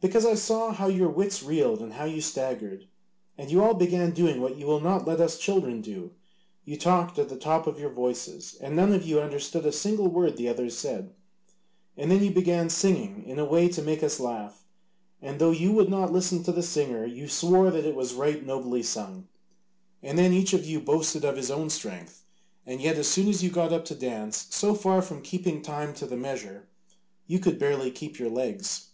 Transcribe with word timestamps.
"Because 0.00 0.24
I 0.24 0.34
saw 0.34 0.72
how 0.72 0.86
your 0.86 1.10
wits 1.10 1.42
reeled 1.42 1.80
and 1.82 1.92
how 1.92 2.06
you 2.06 2.22
staggered; 2.22 2.86
and 3.36 3.50
you 3.50 3.62
all 3.62 3.74
began 3.74 4.12
doing 4.12 4.40
what 4.40 4.56
you 4.56 4.64
will 4.66 4.80
not 4.80 5.06
let 5.06 5.20
us 5.20 5.36
children 5.38 5.82
do 5.82 6.12
you 6.64 6.78
talked 6.78 7.18
at 7.18 7.28
the 7.28 7.36
top 7.36 7.66
of 7.66 7.78
your 7.78 7.90
voices, 7.90 8.54
and 8.58 8.74
none 8.74 8.94
of 8.94 9.04
you 9.06 9.20
understood 9.20 9.66
a 9.66 9.72
single 9.72 10.08
word 10.08 10.38
the 10.38 10.48
others 10.48 10.78
said, 10.78 11.12
and 11.98 12.10
then 12.10 12.24
you 12.24 12.30
began 12.30 12.70
singing 12.70 13.22
in 13.26 13.38
a 13.38 13.44
way 13.44 13.68
to 13.68 13.82
make 13.82 14.02
us 14.02 14.18
laugh, 14.18 14.64
and 15.20 15.38
though 15.38 15.50
you 15.50 15.72
would 15.72 15.90
not 15.90 16.10
listen 16.10 16.42
to 16.44 16.52
the 16.52 16.62
singer 16.62 17.04
you 17.04 17.28
swore 17.28 17.70
that 17.70 17.84
it 17.84 17.94
was 17.94 18.14
right 18.14 18.46
nobly 18.46 18.82
sung, 18.82 19.28
and 20.02 20.16
then 20.18 20.32
each 20.32 20.54
of 20.54 20.64
you 20.64 20.80
boasted 20.80 21.22
of 21.22 21.36
his 21.36 21.50
own 21.50 21.68
strength, 21.68 22.24
and 22.64 22.80
yet 22.80 22.96
as 22.96 23.06
soon 23.06 23.28
as 23.28 23.42
you 23.42 23.50
got 23.50 23.74
up 23.74 23.84
to 23.84 23.94
dance, 23.94 24.46
so 24.48 24.74
far 24.74 25.02
from 25.02 25.20
keeping 25.20 25.60
time 25.60 25.92
to 25.92 26.06
the 26.06 26.16
measure, 26.16 26.66
you 27.26 27.38
could 27.38 27.58
barely 27.58 27.90
keep 27.90 28.18
your 28.18 28.30
legs. 28.30 28.86